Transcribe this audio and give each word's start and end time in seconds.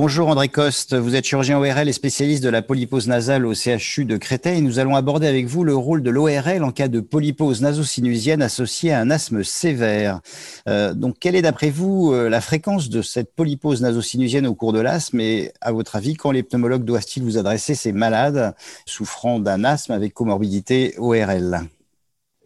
Bonjour 0.00 0.28
André 0.28 0.48
Coste, 0.48 0.94
vous 0.94 1.16
êtes 1.16 1.24
chirurgien 1.24 1.58
ORL 1.58 1.88
et 1.88 1.92
spécialiste 1.92 2.44
de 2.44 2.48
la 2.48 2.62
polypose 2.62 3.08
nasale 3.08 3.44
au 3.44 3.52
CHU 3.52 4.04
de 4.04 4.16
Créteil. 4.16 4.62
Nous 4.62 4.78
allons 4.78 4.94
aborder 4.94 5.26
avec 5.26 5.46
vous 5.46 5.64
le 5.64 5.74
rôle 5.74 6.04
de 6.04 6.10
l'ORL 6.10 6.62
en 6.62 6.70
cas 6.70 6.86
de 6.86 7.00
polypose 7.00 7.62
nasosinusienne 7.62 8.40
associée 8.40 8.92
à 8.92 9.00
un 9.00 9.10
asthme 9.10 9.42
sévère. 9.42 10.20
Euh, 10.68 10.94
donc, 10.94 11.16
quelle 11.18 11.34
est 11.34 11.42
d'après 11.42 11.70
vous 11.70 12.12
euh, 12.12 12.28
la 12.28 12.40
fréquence 12.40 12.90
de 12.90 13.02
cette 13.02 13.34
polypose 13.34 13.82
nasosinusienne 13.82 14.46
au 14.46 14.54
cours 14.54 14.72
de 14.72 14.78
l'asthme? 14.78 15.18
Et 15.18 15.50
à 15.60 15.72
votre 15.72 15.96
avis, 15.96 16.14
quand 16.14 16.30
les 16.30 16.44
pneumologues 16.44 16.84
doivent-ils 16.84 17.24
vous 17.24 17.36
adresser 17.36 17.74
ces 17.74 17.90
malades 17.90 18.54
souffrant 18.86 19.40
d'un 19.40 19.64
asthme 19.64 19.90
avec 19.90 20.14
comorbidité 20.14 20.94
ORL 20.98 21.66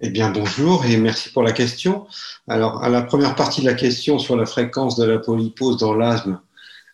eh 0.05 0.11
bien, 0.11 0.31
bonjour 0.31 0.85
et 0.85 0.97
merci 0.97 1.29
pour 1.31 1.45
la 1.45 1.53
question. 1.53 2.07
Alors, 2.49 2.83
à 2.83 2.89
la 2.89 3.03
première 3.03 3.37
partie 3.37 3.61
de 3.61 3.67
la 3.67 3.75
question 3.75 4.19
sur 4.19 4.37
la 4.37 4.47
fréquence 4.47 4.97
de 4.97 5.05
la 5.05 5.19
polypose 5.19 5.77
dans 5.77 5.95
l'asthme, 5.95 6.41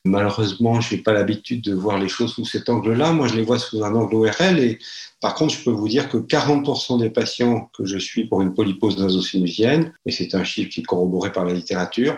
Malheureusement, 0.05 0.80
je 0.80 0.95
n'ai 0.95 1.01
pas 1.02 1.12
l'habitude 1.12 1.62
de 1.62 1.75
voir 1.75 1.98
les 1.98 2.09
choses 2.09 2.34
sous 2.34 2.45
cet 2.45 2.69
angle-là. 2.69 3.12
Moi, 3.12 3.29
je 3.29 3.34
les 3.34 3.43
vois 3.43 3.59
sous 3.59 3.84
un 3.84 3.95
angle 3.95 4.15
ORL. 4.15 4.59
Et 4.59 4.79
par 5.21 5.34
contre, 5.34 5.55
je 5.55 5.65
peux 5.65 5.71
vous 5.71 5.88
dire 5.88 6.09
que 6.09 6.16
40% 6.16 7.01
des 7.01 7.11
patients 7.11 7.71
que 7.77 7.84
je 7.84 7.98
suis 7.98 8.27
pour 8.27 8.43
une 8.43 8.55
polypose 8.55 8.98
nasosinusienne, 8.98 9.93
et 10.07 10.12
c'est 10.12 10.34
un 10.34 10.45
chiffre 10.45 10.71
qui 10.71 10.80
est 10.80 10.84
corroboré 10.84 11.33
par 11.33 11.45
la 11.45 11.52
littérature, 11.52 12.16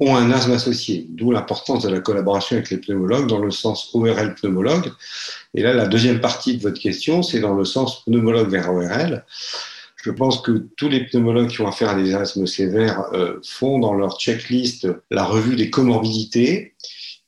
ont 0.00 0.16
un 0.16 0.30
asthme 0.32 0.52
associé. 0.52 1.06
D'où 1.10 1.30
l'importance 1.30 1.84
de 1.84 1.88
la 1.88 2.00
collaboration 2.00 2.56
avec 2.56 2.70
les 2.70 2.78
pneumologues 2.78 3.28
dans 3.28 3.38
le 3.38 3.50
sens 3.50 3.90
ORL 3.94 4.34
pneumologue. 4.34 4.90
Et 5.54 5.62
là, 5.62 5.74
la 5.74 5.86
deuxième 5.86 6.20
partie 6.20 6.56
de 6.56 6.62
votre 6.62 6.80
question, 6.80 7.22
c'est 7.22 7.40
dans 7.40 7.54
le 7.54 7.64
sens 7.64 8.04
pneumologue 8.04 8.50
vers 8.50 8.72
ORL. 8.72 9.24
Je 10.02 10.10
pense 10.10 10.40
que 10.40 10.66
tous 10.76 10.88
les 10.88 11.06
pneumologues 11.06 11.48
qui 11.48 11.60
ont 11.60 11.68
affaire 11.68 11.90
à 11.90 11.94
des 11.94 12.14
asthmes 12.14 12.46
sévères 12.46 13.04
euh, 13.12 13.38
font 13.44 13.78
dans 13.78 13.94
leur 13.94 14.18
checklist 14.18 14.88
la 15.10 15.24
revue 15.24 15.54
des 15.54 15.70
comorbidités 15.70 16.74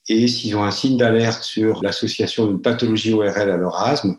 et 0.08 0.28
s'ils 0.28 0.56
ont 0.56 0.64
un 0.64 0.70
signe 0.70 0.96
d'alerte 0.96 1.42
sur 1.42 1.82
l'association 1.82 2.46
d'une 2.46 2.60
pathologie 2.60 3.12
ORL 3.12 3.50
à 3.50 3.56
leur 3.56 3.80
asthme, 3.82 4.16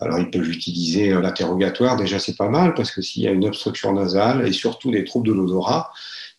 alors 0.00 0.18
ils 0.18 0.30
peuvent 0.30 0.48
utiliser 0.48 1.10
l'interrogatoire, 1.10 1.96
déjà 1.96 2.18
c'est 2.18 2.36
pas 2.36 2.48
mal, 2.48 2.74
parce 2.74 2.90
que 2.90 3.00
s'il 3.00 3.22
y 3.22 3.28
a 3.28 3.30
une 3.30 3.46
obstruction 3.46 3.92
nasale 3.92 4.46
et 4.46 4.52
surtout 4.52 4.90
des 4.90 5.04
troubles 5.04 5.28
de 5.28 5.32
l'odorat, 5.32 5.92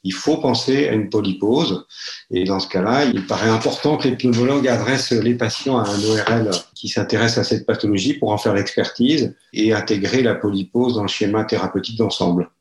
il 0.03 0.13
faut 0.13 0.37
penser 0.37 0.87
à 0.87 0.93
une 0.93 1.09
polypose. 1.09 1.87
Et 2.29 2.43
dans 2.43 2.59
ce 2.59 2.67
cas-là, 2.67 3.05
il 3.05 3.25
paraît 3.25 3.49
important 3.49 3.97
que 3.97 4.07
les 4.07 4.15
pneumologues 4.15 4.67
adressent 4.67 5.11
les 5.11 5.33
patients 5.33 5.79
à 5.79 5.89
un 5.89 6.03
ORL 6.03 6.51
qui 6.75 6.89
s'intéresse 6.89 7.39
à 7.39 7.43
cette 7.43 7.65
pathologie 7.65 8.13
pour 8.13 8.31
en 8.31 8.37
faire 8.37 8.53
l'expertise 8.53 9.35
et 9.51 9.73
intégrer 9.73 10.21
la 10.21 10.35
polypose 10.35 10.93
dans 10.93 11.01
le 11.01 11.07
schéma 11.07 11.43
thérapeutique 11.43 11.97
d'ensemble. 11.97 12.51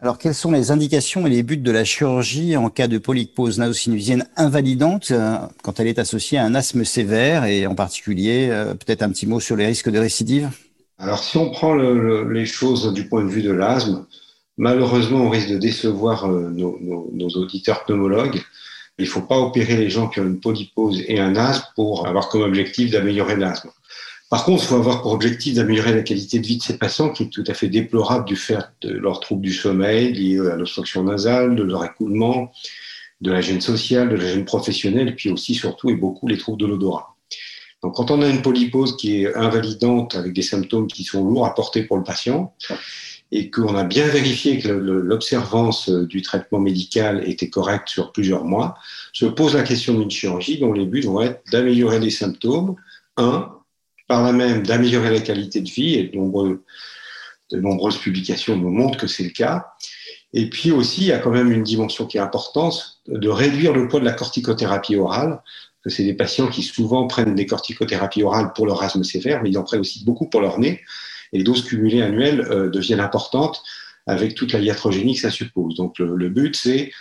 Alors, 0.00 0.16
quelles 0.18 0.34
sont 0.34 0.52
les 0.52 0.70
indications 0.70 1.26
et 1.26 1.30
les 1.30 1.42
buts 1.42 1.56
de 1.56 1.72
la 1.72 1.84
chirurgie 1.84 2.56
en 2.56 2.70
cas 2.70 2.86
de 2.86 2.98
polypose 2.98 3.58
nasosinusienne 3.58 4.28
invalidante 4.36 5.10
euh, 5.10 5.38
quand 5.64 5.80
elle 5.80 5.88
est 5.88 5.98
associée 5.98 6.38
à 6.38 6.44
un 6.44 6.54
asthme 6.54 6.84
sévère 6.84 7.46
et 7.46 7.66
en 7.66 7.74
particulier, 7.74 8.46
euh, 8.48 8.74
peut-être 8.74 9.02
un 9.02 9.10
petit 9.10 9.26
mot 9.26 9.40
sur 9.40 9.56
les 9.56 9.66
risques 9.66 9.90
de 9.90 9.98
récidive? 9.98 10.50
Alors, 10.98 11.18
si 11.18 11.36
on 11.36 11.50
prend 11.50 11.74
les 11.74 12.46
choses 12.46 12.92
du 12.92 13.08
point 13.08 13.24
de 13.24 13.28
vue 13.28 13.42
de 13.42 13.50
l'asthme, 13.50 14.06
malheureusement, 14.56 15.22
on 15.22 15.30
risque 15.30 15.50
de 15.50 15.58
décevoir 15.58 16.26
euh, 16.26 16.48
nos, 16.50 16.78
nos, 17.12 17.28
auditeurs 17.30 17.84
pneumologues. 17.84 18.40
Il 18.98 19.04
ne 19.04 19.10
faut 19.10 19.22
pas 19.22 19.38
opérer 19.38 19.76
les 19.76 19.90
gens 19.90 20.06
qui 20.06 20.20
ont 20.20 20.26
une 20.26 20.38
polypose 20.38 21.02
et 21.08 21.18
un 21.18 21.34
asthme 21.34 21.66
pour 21.74 22.06
avoir 22.06 22.28
comme 22.28 22.42
objectif 22.42 22.92
d'améliorer 22.92 23.34
l'asthme. 23.34 23.70
Par 24.30 24.44
contre, 24.44 24.62
il 24.62 24.66
faut 24.66 24.74
avoir 24.74 25.00
pour 25.00 25.12
objectif 25.12 25.54
d'améliorer 25.54 25.94
la 25.94 26.02
qualité 26.02 26.38
de 26.38 26.46
vie 26.46 26.58
de 26.58 26.62
ces 26.62 26.76
patients, 26.76 27.10
qui 27.10 27.24
est 27.24 27.28
tout 27.28 27.44
à 27.46 27.54
fait 27.54 27.68
déplorable 27.68 28.26
du 28.26 28.36
fait 28.36 28.58
de 28.82 28.90
leurs 28.90 29.20
troubles 29.20 29.40
du 29.40 29.54
sommeil 29.54 30.12
liés 30.12 30.38
à 30.38 30.56
l'obstruction 30.56 31.02
nasale, 31.02 31.56
de 31.56 31.62
leur 31.62 31.82
écoulement, 31.84 32.52
de 33.22 33.32
la 33.32 33.40
gêne 33.40 33.62
sociale, 33.62 34.10
de 34.10 34.16
la 34.16 34.26
gêne 34.26 34.44
professionnelle, 34.44 35.16
puis 35.16 35.30
aussi, 35.30 35.54
surtout 35.54 35.88
et 35.88 35.94
beaucoup, 35.94 36.28
les 36.28 36.36
troubles 36.36 36.60
de 36.60 36.66
l'odorat. 36.66 37.16
Donc, 37.82 37.94
quand 37.94 38.10
on 38.10 38.20
a 38.20 38.28
une 38.28 38.42
polypose 38.42 38.96
qui 38.96 39.22
est 39.22 39.34
invalidante 39.34 40.14
avec 40.14 40.34
des 40.34 40.42
symptômes 40.42 40.88
qui 40.88 41.04
sont 41.04 41.24
lourds 41.24 41.46
à 41.46 41.54
porter 41.54 41.84
pour 41.84 41.96
le 41.96 42.02
patient, 42.02 42.54
et 43.30 43.50
qu'on 43.50 43.76
a 43.76 43.84
bien 43.84 44.06
vérifié 44.08 44.58
que 44.58 44.68
l'observance 44.68 45.90
du 45.90 46.22
traitement 46.22 46.60
médical 46.60 47.22
était 47.28 47.50
correcte 47.50 47.88
sur 47.88 48.12
plusieurs 48.12 48.44
mois, 48.44 48.76
se 49.12 49.26
pose 49.26 49.54
la 49.54 49.62
question 49.62 49.98
d'une 49.98 50.10
chirurgie 50.10 50.58
dont 50.58 50.72
les 50.72 50.86
buts 50.86 51.02
vont 51.02 51.20
être 51.20 51.42
d'améliorer 51.52 52.00
les 52.00 52.10
symptômes, 52.10 52.76
un, 53.18 53.57
par 54.08 54.22
là 54.22 54.32
même 54.32 54.66
d'améliorer 54.66 55.10
la 55.10 55.20
qualité 55.20 55.60
de 55.60 55.68
vie, 55.68 55.94
et 55.94 56.04
de, 56.04 57.60
nombreuses 57.60 57.98
publications 57.98 58.56
nous 58.56 58.70
montrent 58.70 58.98
que 58.98 59.06
c'est 59.06 59.22
le 59.22 59.30
cas. 59.30 59.66
Et 60.32 60.50
puis 60.50 60.70
aussi, 60.72 61.02
il 61.02 61.06
y 61.06 61.12
a 61.12 61.18
quand 61.18 61.30
même 61.30 61.52
une 61.52 61.62
dimension 61.62 62.06
qui 62.06 62.16
est 62.16 62.20
importante, 62.20 63.00
de 63.06 63.28
réduire 63.28 63.72
le 63.72 63.86
poids 63.86 64.00
de 64.00 64.04
la 64.04 64.12
corticothérapie 64.12 64.96
orale, 64.96 65.40
que 65.82 65.90
c'est 65.90 66.04
des 66.04 66.14
patients 66.14 66.48
qui 66.48 66.62
souvent 66.62 67.06
prennent 67.06 67.34
des 67.34 67.46
corticothérapies 67.46 68.22
orales 68.22 68.52
pour 68.52 68.66
leur 68.66 68.82
asthme 68.82 69.04
sévère, 69.04 69.42
mais 69.42 69.50
ils 69.50 69.58
en 69.58 69.62
prennent 69.62 69.80
aussi 69.80 70.04
beaucoup 70.04 70.28
pour 70.28 70.40
leur 70.40 70.58
nez, 70.58 70.80
et 71.32 71.38
les 71.38 71.44
doses 71.44 71.64
cumulées 71.64 72.02
annuelles 72.02 72.40
euh, 72.50 72.70
deviennent 72.70 73.00
importantes 73.00 73.62
avec 74.06 74.34
toute 74.34 74.52
la 74.52 74.60
iatrogénie 74.60 75.14
que 75.14 75.20
ça 75.20 75.30
suppose. 75.30 75.74
Donc 75.74 75.98
le 75.98 76.30
but, 76.30 76.56
c'est 76.56 76.92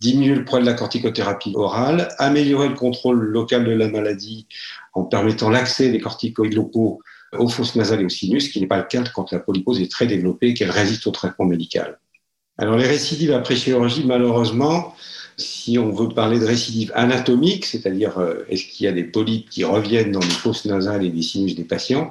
diminuer 0.00 0.34
le 0.34 0.44
poids 0.44 0.60
de 0.60 0.66
la 0.66 0.74
corticothérapie 0.74 1.52
orale, 1.54 2.08
améliorer 2.18 2.68
le 2.68 2.74
contrôle 2.74 3.18
local 3.18 3.64
de 3.64 3.72
la 3.72 3.88
maladie 3.88 4.46
en 4.92 5.04
permettant 5.04 5.50
l'accès 5.50 5.90
des 5.90 6.00
corticoïdes 6.00 6.54
locaux 6.54 7.00
aux 7.32 7.48
fosses 7.48 7.76
nasales 7.76 8.02
et 8.02 8.04
au 8.04 8.08
sinus, 8.08 8.46
ce 8.46 8.50
qui 8.50 8.60
n'est 8.60 8.66
pas 8.66 8.78
le 8.78 8.84
cas 8.84 9.04
quand 9.14 9.32
la 9.32 9.40
polypose 9.40 9.80
est 9.80 9.90
très 9.90 10.06
développée 10.06 10.48
et 10.48 10.54
qu'elle 10.54 10.70
résiste 10.70 11.06
au 11.06 11.10
traitement 11.10 11.46
médical. 11.46 11.98
Alors 12.58 12.76
les 12.76 12.86
récidives 12.86 13.32
après 13.32 13.56
chirurgie, 13.56 14.04
malheureusement, 14.04 14.94
si 15.36 15.78
on 15.78 15.90
veut 15.90 16.08
parler 16.08 16.38
de 16.38 16.46
récidives 16.46 16.92
anatomiques, 16.94 17.66
c'est-à-dire 17.66 18.18
euh, 18.18 18.46
est-ce 18.48 18.64
qu'il 18.64 18.86
y 18.86 18.88
a 18.88 18.92
des 18.92 19.04
polypes 19.04 19.50
qui 19.50 19.64
reviennent 19.64 20.12
dans 20.12 20.20
les 20.20 20.26
fosses 20.26 20.64
nasales 20.64 21.04
et 21.04 21.10
les 21.10 21.22
sinus 21.22 21.54
des 21.54 21.64
patients, 21.64 22.08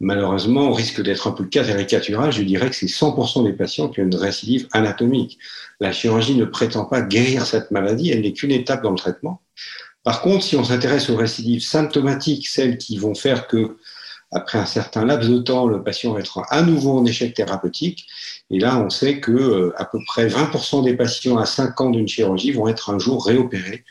malheureusement, 0.00 0.68
on 0.68 0.72
risque 0.72 1.02
d'être 1.02 1.26
un 1.26 1.32
peu 1.32 1.44
caricatural. 1.44 2.32
Je 2.32 2.42
dirais 2.42 2.70
que 2.70 2.76
c'est 2.76 2.86
100% 2.86 3.44
des 3.44 3.52
patients 3.52 3.88
qui 3.88 4.00
ont 4.00 4.04
une 4.04 4.14
récidive 4.14 4.68
anatomique. 4.72 5.38
La 5.80 5.92
chirurgie 5.92 6.34
ne 6.36 6.44
prétend 6.44 6.84
pas 6.84 7.00
guérir 7.00 7.46
cette 7.46 7.70
maladie, 7.70 8.10
elle 8.10 8.22
n'est 8.22 8.32
qu'une 8.32 8.52
étape 8.52 8.82
dans 8.82 8.90
le 8.90 8.96
traitement. 8.96 9.40
Par 10.02 10.20
contre, 10.20 10.44
si 10.44 10.56
on 10.56 10.64
s'intéresse 10.64 11.08
aux 11.08 11.16
récidives 11.16 11.62
symptomatiques, 11.62 12.46
celles 12.46 12.76
qui 12.76 12.98
vont 12.98 13.14
faire 13.14 13.46
que, 13.46 13.78
après 14.30 14.58
un 14.58 14.66
certain 14.66 15.04
laps 15.04 15.30
de 15.30 15.38
temps, 15.38 15.66
le 15.66 15.82
patient 15.82 16.12
va 16.12 16.20
être 16.20 16.42
à 16.50 16.62
nouveau 16.62 16.98
en 16.98 17.06
échec 17.06 17.34
thérapeutique, 17.34 18.06
et 18.50 18.58
là, 18.58 18.78
on 18.78 18.90
sait 18.90 19.20
que 19.20 19.32
euh, 19.32 19.72
à 19.76 19.86
peu 19.86 19.98
près 20.06 20.26
20% 20.26 20.84
des 20.84 20.94
patients 20.94 21.38
à 21.38 21.46
5 21.46 21.80
ans 21.80 21.90
d'une 21.90 22.08
chirurgie 22.08 22.52
vont 22.52 22.68
être 22.68 22.90
un 22.90 22.98
jour 22.98 23.24
réopérés 23.24 23.84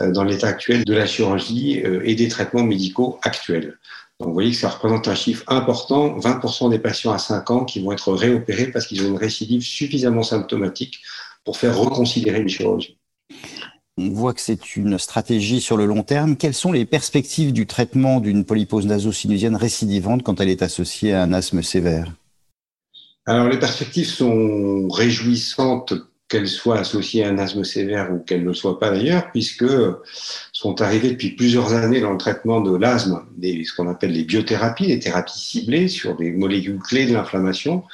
euh, 0.00 0.12
dans 0.12 0.24
l'état 0.24 0.48
actuel 0.48 0.84
de 0.84 0.92
la 0.92 1.06
chirurgie 1.06 1.82
euh, 1.82 2.02
et 2.04 2.14
des 2.14 2.28
traitements 2.28 2.64
médicaux 2.64 3.18
actuels. 3.22 3.78
Donc, 4.20 4.28
vous 4.28 4.34
voyez 4.34 4.50
que 4.52 4.56
ça 4.56 4.68
représente 4.68 5.08
un 5.08 5.14
chiffre 5.14 5.42
important, 5.48 6.18
20% 6.18 6.70
des 6.70 6.78
patients 6.78 7.12
à 7.12 7.18
5 7.18 7.50
ans 7.50 7.64
qui 7.64 7.80
vont 7.80 7.92
être 7.92 8.12
réopérés 8.12 8.70
parce 8.70 8.86
qu'ils 8.86 9.02
ont 9.04 9.08
une 9.08 9.16
récidive 9.16 9.62
suffisamment 9.62 10.22
symptomatique 10.22 11.00
pour 11.44 11.56
faire 11.56 11.76
reconsidérer 11.76 12.40
une 12.40 12.48
chirurgie. 12.48 12.96
On 13.96 14.08
voit 14.10 14.34
que 14.34 14.40
c'est 14.40 14.76
une 14.76 14.98
stratégie 14.98 15.60
sur 15.60 15.76
le 15.76 15.86
long 15.86 16.02
terme. 16.02 16.36
Quelles 16.36 16.54
sont 16.54 16.72
les 16.72 16.84
perspectives 16.84 17.52
du 17.52 17.66
traitement 17.66 18.20
d'une 18.20 18.44
polypose 18.44 18.86
nasosinusienne 18.86 19.56
récidivante 19.56 20.22
quand 20.22 20.40
elle 20.40 20.48
est 20.48 20.62
associée 20.62 21.12
à 21.12 21.22
un 21.22 21.32
asthme 21.32 21.62
sévère? 21.62 22.12
Alors 23.26 23.48
les 23.48 23.58
perspectives 23.58 24.08
sont 24.08 24.88
réjouissantes 24.88 25.94
qu'elle 26.34 26.48
soit 26.48 26.78
associée 26.80 27.22
à 27.22 27.28
un 27.28 27.38
asthme 27.38 27.62
sévère 27.62 28.12
ou 28.12 28.18
qu'elle 28.18 28.40
ne 28.40 28.48
le 28.48 28.54
soit 28.54 28.80
pas 28.80 28.90
d'ailleurs, 28.90 29.30
puisque 29.30 29.64
sont 30.52 30.82
arrivés 30.82 31.10
depuis 31.10 31.30
plusieurs 31.30 31.74
années 31.74 32.00
dans 32.00 32.10
le 32.10 32.18
traitement 32.18 32.60
de 32.60 32.76
l'asthme 32.76 33.24
ce 33.40 33.72
qu'on 33.76 33.88
appelle 33.88 34.10
les 34.10 34.24
biothérapies, 34.24 34.86
les 34.88 34.98
thérapies 34.98 35.38
ciblées 35.38 35.86
sur 35.86 36.16
des 36.16 36.32
molécules 36.32 36.80
clés 36.80 37.06
de 37.06 37.12
l'inflammation. 37.12 37.84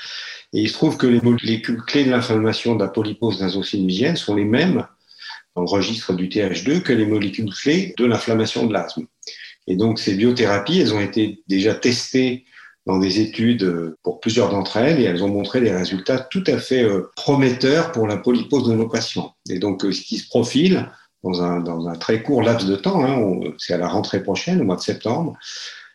Et 0.54 0.62
il 0.62 0.68
se 0.70 0.72
trouve 0.72 0.96
que 0.96 1.06
les 1.06 1.20
molécules 1.20 1.82
clés 1.82 2.04
de 2.04 2.10
l'inflammation 2.10 2.76
de 2.76 2.80
la 2.82 2.88
polypose 2.88 3.42
nasosinusienne 3.42 4.16
sont 4.16 4.34
les 4.34 4.46
mêmes 4.46 4.86
dans 5.54 5.60
le 5.60 5.68
registre 5.68 6.14
du 6.14 6.28
TH2 6.28 6.80
que 6.80 6.94
les 6.94 7.04
molécules 7.04 7.52
clés 7.52 7.94
de 7.98 8.06
l'inflammation 8.06 8.66
de 8.66 8.72
l'asthme. 8.72 9.04
Et 9.66 9.76
donc 9.76 9.98
ces 9.98 10.14
biothérapies, 10.14 10.80
elles 10.80 10.94
ont 10.94 11.00
été 11.00 11.42
déjà 11.46 11.74
testées 11.74 12.46
dans 12.86 12.98
des 12.98 13.20
études 13.20 13.64
euh, 13.64 13.98
pour 14.02 14.20
plusieurs 14.20 14.50
d'entre 14.50 14.76
elles 14.76 15.00
et 15.00 15.04
elles 15.04 15.22
ont 15.22 15.28
montré 15.28 15.60
des 15.60 15.70
résultats 15.70 16.18
tout 16.18 16.44
à 16.46 16.58
fait 16.58 16.82
euh, 16.82 17.10
prometteurs 17.16 17.92
pour 17.92 18.06
la 18.06 18.16
polypose 18.16 18.68
de 18.68 18.74
nos 18.74 18.88
patients. 18.88 19.34
Et 19.48 19.58
donc, 19.58 19.84
euh, 19.84 19.92
ce 19.92 20.00
qui 20.00 20.18
se 20.18 20.28
profile 20.28 20.90
dans 21.22 21.42
un, 21.42 21.96
très 21.96 22.22
court 22.22 22.42
laps 22.42 22.66
de 22.66 22.76
temps, 22.76 23.04
hein, 23.04 23.52
c'est 23.58 23.74
à 23.74 23.78
la 23.78 23.88
rentrée 23.88 24.22
prochaine, 24.22 24.62
au 24.62 24.64
mois 24.64 24.76
de 24.76 24.80
septembre, 24.80 25.36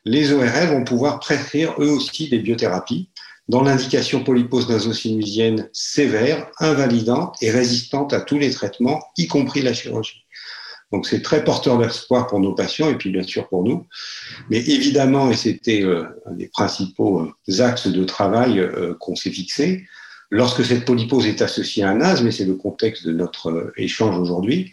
les 0.06 0.32
ORL 0.32 0.68
vont 0.68 0.84
pouvoir 0.84 1.20
prescrire 1.20 1.74
eux 1.80 1.90
aussi 1.90 2.30
des 2.30 2.38
biothérapies 2.38 3.10
dans 3.48 3.64
l'indication 3.64 4.24
polypose 4.24 4.70
nasosinusienne 4.70 5.68
sévère, 5.74 6.48
invalidante 6.60 7.36
et 7.42 7.50
résistante 7.50 8.14
à 8.14 8.22
tous 8.22 8.38
les 8.38 8.52
traitements, 8.52 9.04
y 9.18 9.26
compris 9.26 9.64
la 9.64 9.74
chirurgie. 9.74 10.25
Donc 10.92 11.08
c'est 11.08 11.22
très 11.22 11.44
porteur 11.44 11.78
d'espoir 11.78 12.28
pour 12.28 12.40
nos 12.40 12.54
patients 12.54 12.90
et 12.90 12.96
puis 12.96 13.10
bien 13.10 13.24
sûr 13.24 13.48
pour 13.48 13.64
nous. 13.64 13.86
Mais 14.50 14.60
évidemment, 14.60 15.30
et 15.32 15.36
c'était 15.36 15.84
euh, 15.84 16.06
un 16.26 16.34
des 16.34 16.48
principaux 16.48 17.22
euh, 17.22 17.62
axes 17.62 17.88
de 17.88 18.04
travail 18.04 18.60
euh, 18.60 18.94
qu'on 19.00 19.16
s'est 19.16 19.32
fixé, 19.32 19.86
lorsque 20.30 20.64
cette 20.64 20.86
polypose 20.86 21.26
est 21.26 21.42
associée 21.42 21.84
à 21.84 21.90
un 21.90 22.02
asthme, 22.02 22.28
et 22.28 22.32
c'est 22.32 22.46
le 22.46 22.56
contexte 22.56 23.06
de 23.06 23.12
notre 23.12 23.74
échange 23.78 24.18
aujourd'hui, 24.18 24.72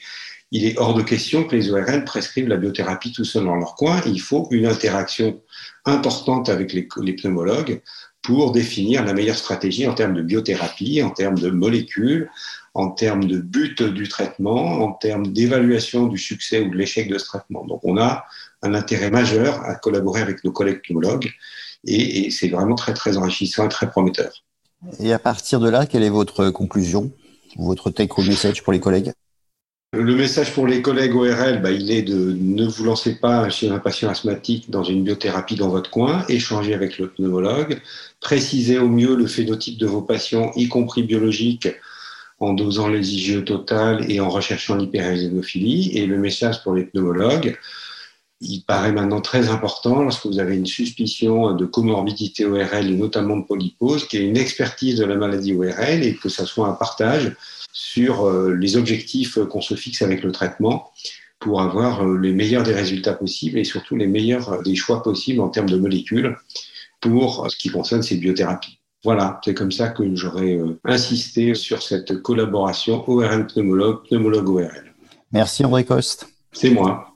il 0.55 0.67
est 0.67 0.79
hors 0.79 0.93
de 0.93 1.03
question 1.03 1.45
que 1.45 1.57
les 1.57 1.71
ORL 1.71 2.05
prescrivent 2.05 2.49
la 2.49 2.59
biothérapie 2.59 3.11
tout 3.13 3.25
seul 3.25 3.47
dans 3.47 3.57
leur 3.57 3.75
coin. 3.75 4.03
Il 4.05 4.21
faut 4.21 4.49
une 4.51 4.67
interaction 4.67 5.41
importante 5.87 6.51
avec 6.51 6.75
les, 6.75 6.87
les 7.01 7.15
pneumologues 7.15 7.81
pour 8.21 8.53
définir 8.53 9.05
la 9.05 9.15
meilleure 9.15 9.37
stratégie 9.37 9.87
en 9.87 9.95
termes 9.95 10.15
de 10.15 10.23
biothérapie, 10.23 11.03
en 11.03 11.11
termes 11.11 11.39
de 11.39 11.49
molécules, 11.49 12.31
en 12.75 12.91
termes 12.91 13.25
de 13.25 13.39
but 13.39 13.83
du 13.83 14.09
traitement, 14.09 14.83
en 14.83 14.93
termes 14.93 15.27
d'évaluation 15.33 16.07
du 16.07 16.19
succès 16.19 16.61
ou 16.61 16.71
de 16.71 16.77
l'échec 16.77 17.09
de 17.09 17.19
ce 17.19 17.27
traitement. 17.27 17.65
Donc 17.67 17.81
on 17.85 17.99
a 17.99 18.25
un 18.63 18.75
intérêt 18.75 19.11
majeur 19.11 19.63
à 19.65 19.75
collaborer 19.75 20.23
avec 20.23 20.43
nos 20.45 20.53
collègues 20.53 20.81
pneumologues 20.83 21.31
et, 21.85 22.27
et 22.27 22.31
c'est 22.31 22.49
vraiment 22.49 22.75
très 22.75 22.95
très 22.95 23.17
enrichissant 23.17 23.67
et 23.67 23.69
très 23.69 23.91
prometteur. 23.91 24.33
Et 25.01 25.13
à 25.13 25.19
partir 25.19 25.61
de 25.61 25.69
là, 25.69 25.87
quelle 25.87 26.03
est 26.03 26.09
votre 26.11 26.51
conclusion, 26.51 27.13
votre 27.57 27.91
take-home 27.91 28.27
message 28.27 28.63
pour 28.63 28.73
les 28.73 28.81
collègues? 28.81 29.13
Le 29.95 30.17
message 30.17 30.55
pour 30.55 30.67
les 30.67 30.81
collègues 30.81 31.15
ORL, 31.15 31.61
bah, 31.61 31.71
il 31.71 31.91
est 31.91 32.01
de 32.01 32.33
ne 32.33 32.67
vous 32.67 32.85
lancez 32.85 33.17
pas 33.17 33.51
chez 33.51 33.69
un 33.69 33.79
patient 33.79 34.09
asthmatique 34.09 34.71
dans 34.71 34.83
une 34.83 35.05
biothérapie 35.05 35.55
dans 35.55 35.69
votre 35.69 35.91
coin, 35.91 36.25
échangez 36.31 36.73
avec 36.73 36.97
le 36.97 37.11
pneumologue, 37.11 37.83
précisez 38.19 38.79
au 38.79 38.89
mieux 38.89 39.15
le 39.15 39.27
phénotype 39.27 39.77
de 39.77 39.87
vos 39.87 40.01
patients, 40.01 40.51
y 40.57 40.67
compris 40.69 41.03
biologique, 41.03 41.69
en 42.43 42.55
dosant 42.55 42.89
les 42.89 43.15
IgE 43.15 43.45
totales 43.45 44.11
et 44.11 44.21
en 44.21 44.29
recherchant 44.29 44.75
l'hyperéosinophilie. 44.75 45.97
Et 45.97 46.07
le 46.07 46.19
message 46.19 46.63
pour 46.63 46.75
les 46.75 46.85
pneumologues, 46.85 47.57
il 48.41 48.63
paraît 48.63 48.91
maintenant 48.91 49.21
très 49.21 49.49
important 49.49 50.03
lorsque 50.03 50.27
vous 50.27 50.41
avez 50.41 50.57
une 50.57 50.67
suspicion 50.67 51.53
de 51.53 51.65
comorbidité 51.65 52.45
ORL 52.45 52.91
et 52.91 52.97
notamment 52.97 53.37
de 53.37 53.45
polypose, 53.45 54.09
qu'il 54.09 54.21
y 54.21 54.25
ait 54.25 54.29
une 54.29 54.37
expertise 54.37 54.97
de 54.97 55.05
la 55.05 55.15
maladie 55.15 55.55
ORL 55.55 56.03
et 56.03 56.17
que 56.17 56.29
ça 56.29 56.45
soit 56.45 56.67
un 56.67 56.73
partage 56.73 57.33
sur 57.73 58.27
euh, 58.27 58.55
les 58.55 58.77
objectifs 58.77 59.39
qu'on 59.45 59.61
se 59.61 59.77
fixe 59.77 60.03
avec 60.03 60.25
le 60.25 60.33
traitement 60.33 60.91
pour 61.39 61.63
avoir 61.63 62.05
euh, 62.05 62.19
les 62.19 62.33
meilleurs 62.33 62.65
des 62.65 62.75
résultats 62.75 63.15
possibles 63.15 63.59
et 63.59 63.65
surtout 63.65 63.95
les 63.95 64.09
meilleurs 64.09 64.63
des 64.63 64.75
choix 64.75 65.05
possibles 65.05 65.41
en 65.41 65.49
termes 65.49 65.71
de 65.71 65.79
molécules 65.79 66.37
pour 67.01 67.49
ce 67.49 67.57
qui 67.57 67.69
concerne 67.69 68.03
ces 68.03 68.17
biothérapies. 68.17 68.82
Voilà, 69.05 69.41
c'est 69.45 69.55
comme 69.55 69.73
ça 69.73 69.89
que 69.89 70.15
j'aurais 70.15 70.57
euh, 70.57 70.79
insisté 70.85 71.55
sur 71.55 71.83
cette 71.83 72.23
collaboration 72.23 73.03
ORL 73.09 73.47
pneumologue, 73.49 74.07
pneumologue 74.07 74.49
ORL. 74.49 74.95
Merci 75.33 75.65
André 75.65 75.85
Coste. 75.85 76.29
C'est 76.53 76.71
moi. 76.71 77.12